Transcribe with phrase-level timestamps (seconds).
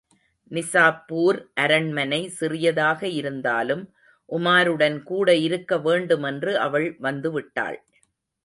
[0.51, 3.83] நிசாப்பூர் அரண்மனை சிறியதாக இருந்தாலும்,
[4.29, 7.79] உமாருடன் கூடஇருக்க வேண்டுமென்று அவள் வந்து விட்டாள்.